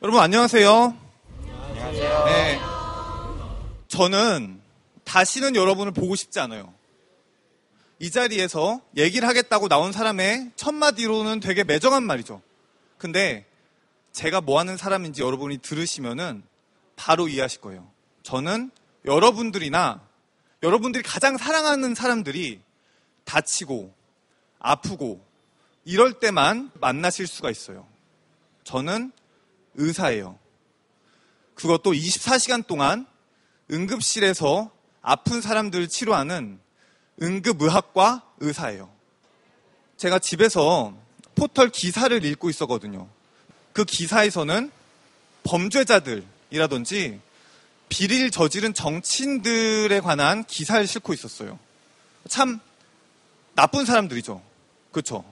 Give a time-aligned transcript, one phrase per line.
[0.00, 0.96] 여러분 안녕하세요.
[1.42, 2.24] 안녕하세요.
[2.26, 2.60] 네.
[3.88, 4.60] 저는
[5.02, 6.72] 다시는 여러분을 보고 싶지 않아요.
[7.98, 12.40] 이 자리에서 얘기를 하겠다고 나온 사람의 첫 마디로는 되게 매정한 말이죠.
[12.96, 13.44] 근데
[14.12, 16.44] 제가 뭐 하는 사람인지 여러분이 들으시면은
[16.94, 17.90] 바로 이해하실 거예요.
[18.22, 18.70] 저는
[19.04, 20.00] 여러분들이나
[20.62, 22.60] 여러분들이 가장 사랑하는 사람들이
[23.24, 23.92] 다치고
[24.60, 25.20] 아프고
[25.84, 27.84] 이럴 때만 만나실 수가 있어요.
[28.62, 29.10] 저는
[29.78, 30.38] 의사예요.
[31.54, 33.06] 그것도 24시간 동안
[33.70, 34.70] 응급실에서
[35.02, 36.60] 아픈 사람들을 치료하는
[37.22, 38.90] 응급의학과 의사예요.
[39.96, 40.94] 제가 집에서
[41.34, 43.08] 포털 기사를 읽고 있었거든요.
[43.72, 44.70] 그 기사에서는
[45.44, 47.20] 범죄자들이라든지
[47.88, 51.58] 비리를 저지른 정치인들에 관한 기사를 싣고 있었어요.
[52.28, 52.60] 참
[53.54, 54.42] 나쁜 사람들이죠.
[54.92, 55.24] 그렇죠.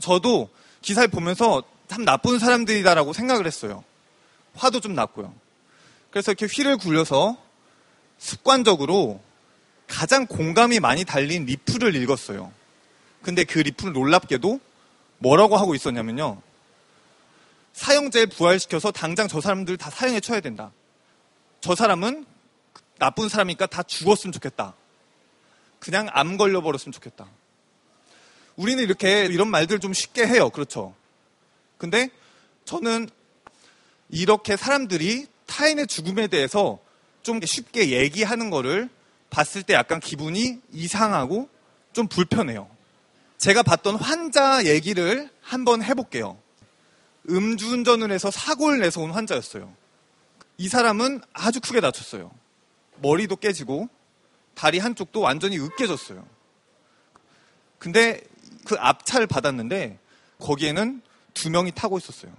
[0.00, 0.48] 저도
[0.82, 3.82] 기사를 보면서 참 나쁜 사람들이다라고 생각을 했어요.
[4.54, 5.34] 화도 좀 났고요.
[6.12, 7.36] 그래서 이렇게 휘를 굴려서
[8.16, 9.20] 습관적으로
[9.88, 12.52] 가장 공감이 많이 달린 리플을 읽었어요.
[13.22, 14.60] 근데 그 리플은 놀랍게도
[15.18, 16.40] 뭐라고 하고 있었냐면요.
[17.72, 20.70] 사형제를 부활시켜서 당장 저 사람들 다 사형에 쳐야 된다.
[21.60, 22.24] 저 사람은
[23.00, 24.74] 나쁜 사람이니까 다 죽었으면 좋겠다.
[25.80, 27.26] 그냥 암 걸려버렸으면 좋겠다.
[28.54, 30.50] 우리는 이렇게 이런 말들 좀 쉽게 해요.
[30.50, 30.94] 그렇죠.
[31.80, 32.10] 근데
[32.66, 33.08] 저는
[34.10, 36.78] 이렇게 사람들이 타인의 죽음에 대해서
[37.22, 38.90] 좀 쉽게 얘기하는 거를
[39.30, 41.48] 봤을 때 약간 기분이 이상하고
[41.94, 42.68] 좀 불편해요.
[43.38, 46.38] 제가 봤던 환자 얘기를 한번 해볼게요.
[47.30, 49.74] 음주운전을 해서 사고를 내서 온 환자였어요.
[50.58, 52.30] 이 사람은 아주 크게 다쳤어요.
[53.00, 53.88] 머리도 깨지고
[54.52, 56.26] 다리 한쪽도 완전히 으깨졌어요.
[57.78, 58.20] 근데
[58.66, 59.98] 그 앞차를 받았는데
[60.38, 61.00] 거기에는
[61.40, 62.32] 두 명이 타고 있었어요.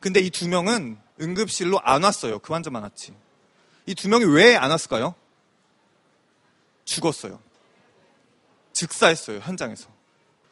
[0.00, 2.38] 근데 이 두 명은 응급실로 안 왔어요.
[2.38, 3.14] 그 환자만 왔지.
[3.86, 5.14] 이 두 명이 왜 안 왔을까요?
[6.84, 7.38] 죽었어요.
[8.72, 9.40] 즉사했어요.
[9.40, 9.88] 현장에서.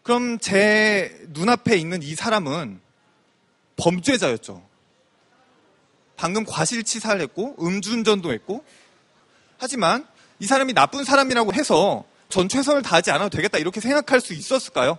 [0.03, 2.81] 그럼 제 눈앞에 있는 이 사람은
[3.77, 4.67] 범죄자였죠.
[6.17, 8.65] 방금 과실치사를 했고 음주운전도 했고
[9.59, 10.07] 하지만
[10.41, 14.99] 이 사람이 나쁜 사람이라고 해서 전 최선을 다하지 않아도 되겠다 이렇게 생각할 수 있었을까요?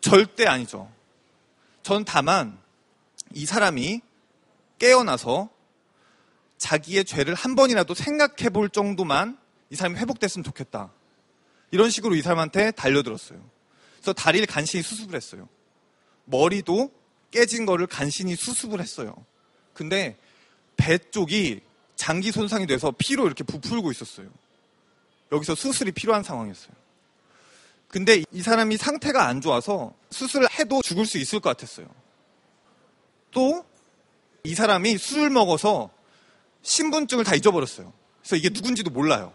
[0.00, 0.90] 절대 아니죠.
[1.82, 2.58] 전 다만
[3.34, 4.00] 이 사람이
[4.78, 5.50] 깨어나서
[6.58, 9.38] 자기의 죄를 한 번이라도 생각해 볼 정도만
[9.70, 10.92] 이 사람이 회복됐으면 좋겠다.
[11.70, 13.42] 이런 식으로 이 사람한테 달려들었어요.
[13.96, 15.48] 그래서 다리를 간신히 수습을 했어요.
[16.24, 16.92] 머리도
[17.30, 19.14] 깨진 거를 간신히 수습을 했어요.
[19.72, 20.16] 근데
[20.76, 21.60] 배 쪽이
[21.96, 24.28] 장기 손상이 돼서 피로 이렇게 부풀고 있었어요.
[25.32, 26.81] 여기서 수술이 필요한 상황이었어요.
[27.92, 31.86] 근데 이 사람이 상태가 안 좋아서 수술을 해도 죽을 수 있을 것 같았어요.
[33.30, 33.64] 또
[34.44, 35.90] 이 사람이 술을 먹어서
[36.62, 37.92] 신분증을 다 잊어버렸어요.
[38.20, 39.32] 그래서 이게 누군지도 몰라요.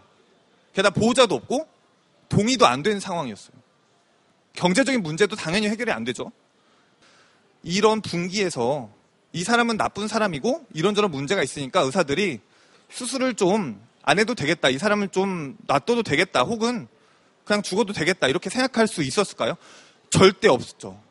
[0.74, 1.66] 게다가 보호자도 없고
[2.28, 3.56] 동의도 안 되는 상황이었어요.
[4.52, 6.30] 경제적인 문제도 당연히 해결이 안 되죠.
[7.62, 8.90] 이런 분기에서
[9.32, 12.40] 이 사람은 나쁜 사람이고 이런저런 문제가 있으니까 의사들이
[12.90, 14.70] 수술을 좀 안 해도 되겠다.
[14.70, 16.40] 이 사람을 좀 놔둬도 되겠다.
[16.40, 16.88] 혹은
[17.48, 18.28] 그냥 죽어도 되겠다.
[18.28, 19.56] 이렇게 생각할 수 있었을까요?
[20.10, 21.02] 절대 없었죠.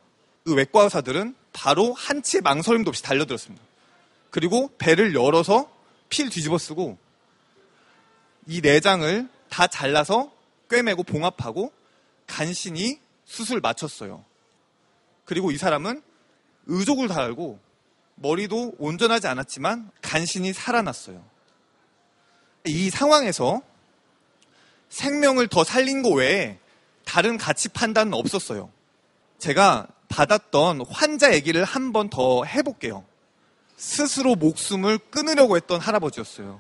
[0.45, 3.65] 그 외과 의사들은 바로 한치의 망설임도 없이 달려들었습니다.
[4.29, 5.67] 그리고 배를 열어서
[6.09, 6.95] 피를 뒤집어 쓰고
[8.45, 10.31] 이 내장을 다 잘라서
[10.69, 11.73] 꿰매고 봉합하고
[12.27, 14.23] 간신히 수술 마쳤어요.
[15.25, 16.03] 그리고 이 사람은
[16.67, 17.59] 의족을 달고
[18.13, 21.25] 머리도 온전하지 않았지만 간신히 살아났어요.
[22.65, 23.63] 이 상황에서
[24.89, 26.59] 생명을 더 살린 거 외에
[27.05, 28.71] 다른 가치 판단은 없었어요.
[29.39, 33.05] 제가 받았던 환자 얘기를 한 번 더 해볼게요.
[33.75, 36.59] 스스로 목숨을 끊으려고 했던 할아버지였어요.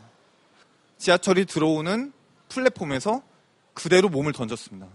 [0.97, 2.13] 지하철이 들어오는
[2.49, 3.23] 플랫폼에서
[3.73, 4.87] 그대로 몸을 던졌습니다.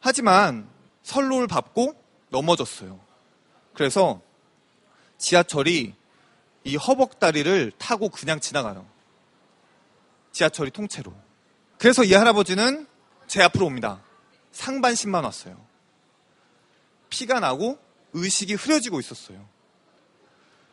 [0.00, 0.68] 하지만
[1.02, 1.94] 선로를 밟고
[2.30, 2.98] 넘어졌어요.
[3.74, 4.20] 그래서
[5.18, 5.94] 지하철이
[6.64, 8.86] 이 허벅다리를 타고 그냥 지나가요.
[10.32, 11.12] 지하철이 통째로.
[11.78, 12.86] 그래서 이 할아버지는
[13.26, 14.02] 제 앞으로 옵니다.
[14.52, 15.64] 상반신만 왔어요.
[17.10, 17.78] 피가 나고
[18.12, 19.46] 의식이 흐려지고 있었어요.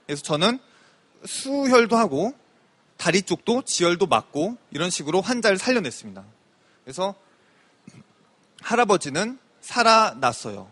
[0.05, 0.59] 그래서 저는
[1.25, 2.33] 수혈도 하고
[2.97, 6.23] 다리 쪽도 지혈도 맞고 이런 식으로 환자를 살려냈습니다.
[6.83, 7.15] 그래서
[8.61, 10.69] 할아버지는 살아났어요.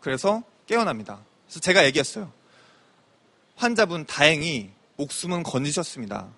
[0.00, 1.20] 그래서 깨어납니다.
[1.46, 2.32] 그래서 제가 얘기했어요.
[3.56, 6.28] 환자분 다행히 목숨은 건지셨습니다.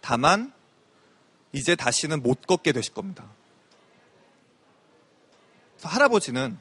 [0.00, 0.52] 다만
[1.52, 3.24] 이제 다시는 못 걷게 되실 겁니다.
[5.82, 6.58] 할아버지는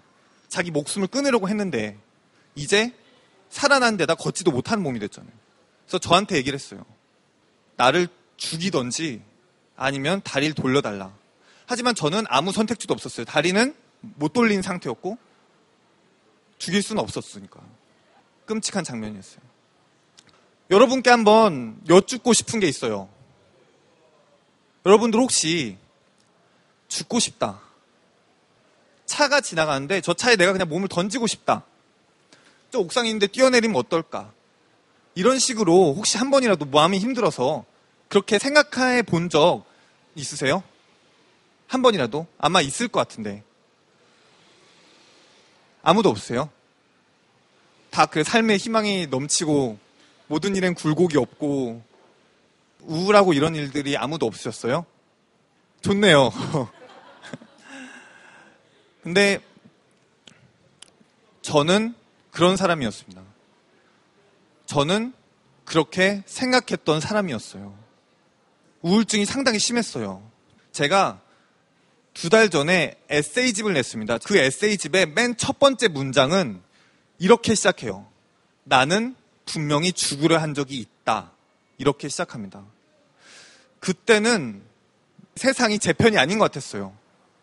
[0.47, 1.97] 자기 목숨을 끊으려고 했는데
[2.55, 2.93] 이제
[3.49, 5.31] 살아난 데다 걷지도 못하는 몸이 됐잖아요.
[5.85, 6.85] 그래서 저한테 얘기를 했어요.
[7.75, 8.07] 나를
[8.37, 9.21] 죽이던지
[9.75, 11.13] 아니면 다리를 돌려달라.
[11.65, 13.25] 하지만 저는 아무 선택지도 없었어요.
[13.25, 15.17] 다리는 못 돌린 상태였고
[16.57, 17.59] 죽일 수는 없었으니까.
[18.45, 19.41] 끔찍한 장면이었어요.
[20.71, 23.09] 여러분께 한번 여쭙고 싶은 게 있어요.
[24.87, 25.77] 여러분들 혹시
[26.87, 27.59] 죽고 싶다.
[29.05, 31.65] 차가 지나가는데 저 차에 내가 그냥 몸을 던지고 싶다.
[32.71, 34.31] 저 옥상에 있는데 뛰어내리면 어떨까?
[35.13, 37.65] 이런 식으로 혹시 한 번이라도 마음이 힘들어서
[38.07, 39.65] 그렇게 생각해 본 적
[40.15, 40.63] 있으세요?
[41.67, 42.25] 한 번이라도?
[42.37, 43.43] 아마 있을 것 같은데.
[45.83, 46.49] 아무도 없으세요?
[47.89, 49.77] 다 그 삶의 희망이 넘치고
[50.27, 51.83] 모든 일엔 굴곡이 없고
[52.87, 54.85] 우울하고 이런 일들이 아무도 없으셨어요?
[55.81, 56.31] 좋네요.
[59.03, 59.39] 근데
[61.41, 61.95] 저는
[62.31, 63.21] 그런 사람이었습니다.
[64.65, 65.13] 저는
[65.65, 67.77] 그렇게 생각했던 사람이었어요.
[68.81, 70.21] 우울증이 상당히 심했어요.
[70.71, 71.21] 제가
[72.13, 74.19] 두 달 전에 에세이집을 냈습니다.
[74.19, 76.61] 그 에세이집의 맨 첫 번째 문장은
[77.19, 78.07] 이렇게 시작해요.
[78.63, 81.31] 나는 분명히 죽으려 한 적이 있다.
[81.77, 82.63] 이렇게 시작합니다.
[83.87, 84.61] 그때는
[85.37, 86.93] 세상이 제 편이 아닌 것 같았어요.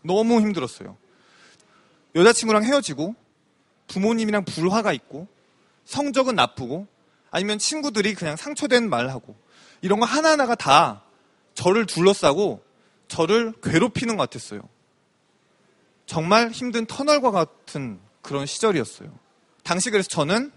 [0.02, 0.94] 너무 힘들었어요.
[2.14, 3.14] 여자친구랑 헤어지고
[3.86, 5.26] 부모님이랑 불화가 있고
[5.86, 6.86] 성적은 나쁘고
[7.30, 9.34] 아니면 친구들이 그냥 상처된 말 하고
[9.80, 11.04] 이런 거 하나하나가 다
[11.54, 12.62] 저를 둘러싸고
[13.08, 14.60] 저를 괴롭히는 것 같았어요.
[16.04, 19.10] 정말 힘든 터널과 같은 그런 시절이었어요.
[19.62, 20.52] 당시 그래서 저는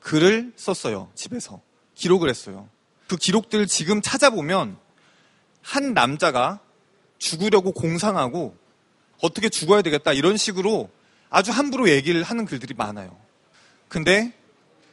[0.00, 1.12] 글을 썼어요.
[1.14, 1.60] 집에서.
[1.94, 2.68] 기록을 했어요.
[3.06, 4.82] 그 기록들 지금 찾아보면
[5.64, 6.60] 한 남자가
[7.18, 8.54] 죽으려고 공상하고
[9.22, 10.90] 어떻게 죽어야 되겠다 이런 식으로
[11.30, 13.16] 아주 함부로 얘기를 하는 글들이 많아요.
[13.88, 14.32] 근데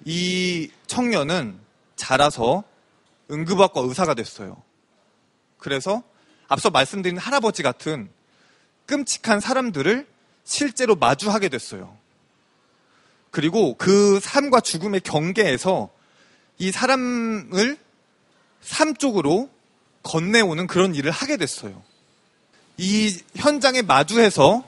[0.06, 1.60] 이 청년은
[1.98, 2.64] 자라서
[3.30, 4.64] 응급학과 의사가 됐어요.
[5.58, 6.04] 그래서
[6.48, 8.10] 앞서 말씀드린 할아버지 같은
[8.86, 10.08] 끔찍한 사람들을
[10.44, 11.98] 실제로 마주하게 됐어요.
[13.30, 15.90] 그리고 그 삶과 죽음의 경계에서
[16.58, 17.78] 이 사람을
[18.62, 19.50] 삶 쪽으로
[20.03, 21.81] 건네오는 그런 일을 하게 됐어요.
[22.77, 24.63] 이 현장에 마주해서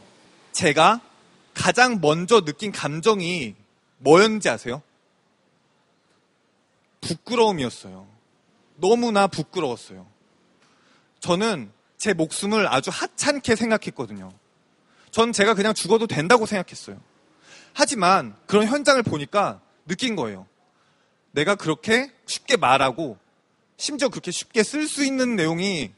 [0.51, 1.01] 제가
[1.53, 3.55] 가장 먼저 느낀 감정이
[3.97, 4.81] 뭐였는지 아세요?
[7.01, 8.07] 부끄러움이었어요.
[8.77, 10.07] 너무나 부끄러웠어요.
[11.19, 14.31] 저는 제 목숨을 아주 하찮게 생각했거든요.
[15.11, 16.99] 전 제가 그냥 죽어도 된다고 생각했어요.
[17.73, 20.47] 하지만 그런 현장을 보니까 느낀 거예요.
[21.31, 23.17] 내가 그렇게 쉽게 말하고
[23.77, 25.91] 심지어 그렇게 쉽게 쓸 수 있는 내용이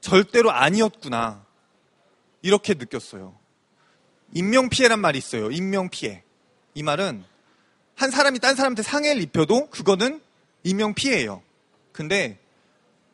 [0.00, 1.44] 절대로 아니었구나.
[2.42, 3.38] 이렇게 느꼈어요.
[4.34, 5.50] 인명피해란 말이 있어요.
[5.50, 6.22] 인명피해.
[6.74, 7.24] 이 말은
[7.96, 10.22] 한 사람이 딴 사람한테 상해를 입혀도 그거는
[10.62, 11.42] 인명피해예요.
[11.92, 12.38] 근데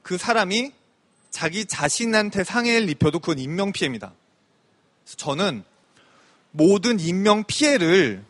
[0.03, 0.73] 그 사람이
[1.31, 4.13] 자기 자신한테 상해를 입혀도 그건 인명피해입니다.
[5.05, 5.65] 저는
[6.53, 8.25] 모든 인명피해를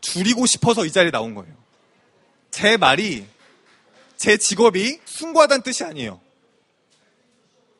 [0.00, 1.54] 줄이고 싶어서 이 자리에 나온 거예요.
[2.50, 3.26] 제 말이,
[4.22, 6.20] 제 직업이 숭고하다는 뜻이 아니에요.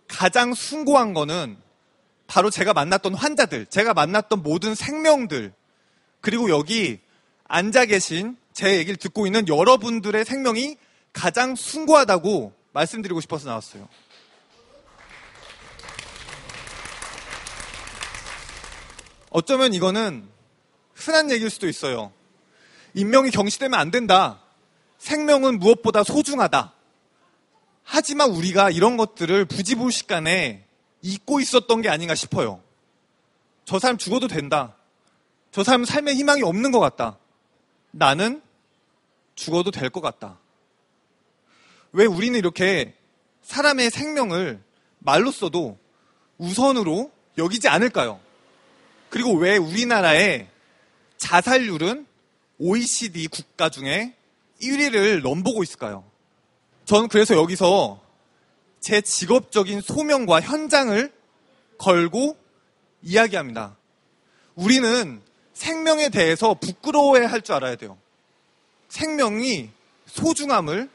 [0.08, 1.56] 가장 숭고한 거는
[2.26, 5.54] 바로 제가 만났던 환자들, 제가 만났던 모든 생명들,
[6.20, 6.98] 그리고 여기
[7.44, 10.78] 앉아 계신 제 얘기를 듣고 있는 여러분들의 생명이
[11.12, 13.88] 가장 숭고하다고 말씀드리고 싶어서 나왔어요.
[19.30, 20.28] 어쩌면 이거는
[20.92, 22.12] 흔한 얘기일 수도 있어요.
[22.94, 24.42] 인명이 경시되면 안 된다.
[25.02, 26.72] 생명은 무엇보다 소중하다.
[27.82, 30.64] 하지만 우리가 이런 것들을 부지불식간에
[31.02, 32.62] 잊고 있었던 게 아닌가 싶어요.
[33.64, 34.76] 저 사람 죽어도 된다.
[35.50, 37.18] 저 사람 삶에 희망이 없는 것 같다.
[37.90, 38.40] 나는
[39.34, 40.38] 죽어도 될 것 같다.
[41.90, 42.94] 왜 우리는 이렇게
[43.42, 44.62] 사람의 생명을
[45.00, 45.78] 말로 써도
[46.38, 48.20] 우선으로 여기지 않을까요?
[49.10, 50.48] 그리고 왜 우리나라의
[51.16, 52.06] 자살률은
[52.58, 54.14] OECD 국가 중에
[54.62, 56.04] 1위를 넘보고 있을까요?
[56.84, 58.00] 저는 그래서 여기서
[58.80, 61.12] 제 직업적인 소명과 현장을
[61.78, 62.36] 걸고
[63.02, 63.76] 이야기합니다.
[64.54, 65.20] 우리는
[65.54, 67.98] 생명에 대해서 부끄러워야 할 줄 알아야 돼요.
[68.88, 69.70] 생명이
[70.06, 70.90] 소중함을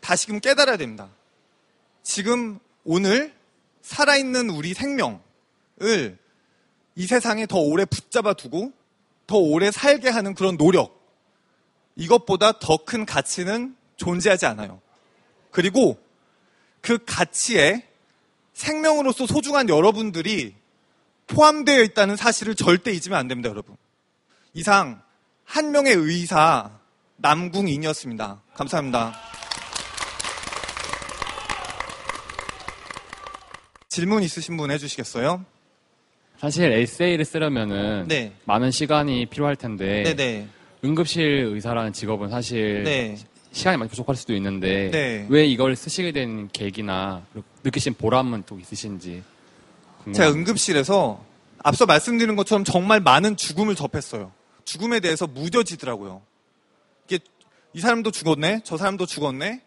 [0.00, 1.08] 다시금 깨달아야 됩니다.
[2.02, 3.32] 지금 오늘
[3.82, 5.18] 살아있는 우리 생명을
[6.94, 8.72] 이 세상에 더 오래 붙잡아 두고
[9.26, 11.01] 더 오래 살게 하는 그런 노력.
[11.96, 14.80] 이것보다 더 큰 가치는 존재하지 않아요.
[15.50, 15.98] 그리고
[16.80, 17.86] 그 가치에
[18.54, 20.54] 생명으로서 소중한 여러분들이
[21.28, 23.76] 포함되어 있다는 사실을 절대 잊으면 안 됩니다, 여러분.
[24.54, 25.00] 이상
[25.44, 26.70] 한 명의 의사,
[27.16, 28.42] 남궁인이었습니다.
[28.54, 29.14] 감사합니다.
[33.88, 35.44] 질문 있으신 분 해주시겠어요?
[36.38, 38.32] 사실 에세이를 쓰려면은 네.
[38.44, 40.48] 많은 시간이 필요할 텐데 네네.
[40.84, 41.22] 응급실
[41.52, 43.16] 의사라는 직업은 사실 네.
[43.52, 45.26] 시간이 많이 부족할 수도 있는데 네.
[45.28, 47.24] 왜 이걸 쓰시게 된 계기나
[47.62, 49.22] 느끼신 보람은 또 있으신지
[50.04, 50.12] 궁금합니다.
[50.12, 51.24] 제가 응급실에서
[51.58, 54.32] 앞서 말씀드린 것처럼 정말 많은 죽음을 접했어요.
[54.64, 56.22] 죽음에 대해서 무뎌지더라고요.
[57.06, 57.20] 이게
[57.72, 59.62] 이 사람도 죽었네, 저 사람도 죽었네,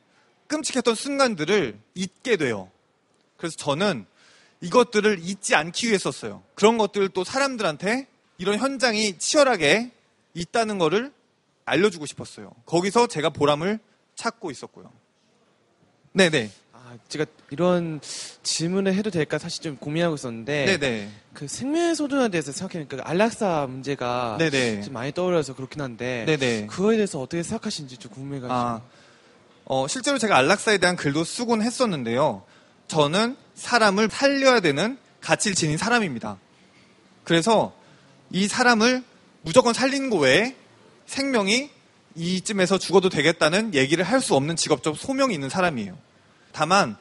[0.48, 2.70] 끔찍했던 순간들을 잊게 돼요.
[3.38, 4.06] 그래서 저는
[4.62, 6.44] 이것들을 잊지 않기 위해 썼어요.
[6.56, 8.08] 그런 것들을 또 사람들한테
[8.38, 9.92] 이런 현장이 치열하게
[10.36, 11.12] 있다는 거를
[11.66, 12.52] 알려주고 싶었어요.
[12.68, 13.80] 거기서 제가 보람을
[14.14, 14.92] 찾고 있었고요.
[16.14, 16.52] 네네.
[16.74, 18.00] 아, 제가 이런
[18.44, 21.10] 질문을 해도 될까 사실 좀 고민하고 있었는데 네네.
[21.34, 24.82] 그 생명소중에 대해서 생각해보니까 안락사 문제가 네네.
[24.82, 26.68] 좀 많이 떠올라서 그렇긴 한데 네네.
[26.68, 28.82] 그거에 대해서 어떻게 생각하시는지 좀 궁금해가지고 아,
[29.66, 32.44] 어, 실제로 제가 안락사에 대한 글도 쓰곤 했었는데요.
[32.88, 36.38] 저는 사람을 살려야 되는 가치를 지닌 사람입니다.
[37.24, 37.74] 그래서
[38.30, 39.04] 이 사람을
[39.46, 40.56] 무조건 살리는 거 외에
[41.06, 41.70] 생명이
[42.16, 45.96] 이쯤에서 죽어도 되겠다는 얘기를 할 수 없는 직업적 소명이 있는 사람이에요.
[46.52, 46.98] 다만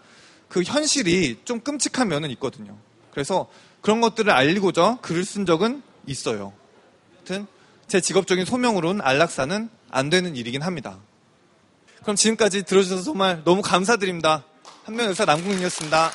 [0.49, 2.77] 그 현실이 좀 끔찍한 면은 있거든요.
[3.13, 3.49] 그래서
[3.81, 6.53] 그런 것들을 알리고자 글을 쓴 적은 있어요.
[7.17, 7.47] 하여튼
[7.89, 10.99] 제 직업적인 소명으로는 안락사는 안 되는 일이긴 합니다.
[12.03, 14.45] 그럼 지금까지 들어주셔서 정말 너무 감사드립니다.
[14.85, 16.11] 한명 의사 남궁인이었습니다.